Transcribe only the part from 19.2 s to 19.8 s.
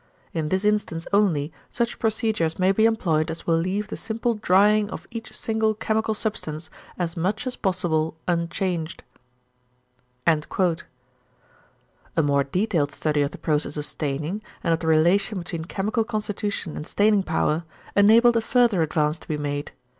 be made.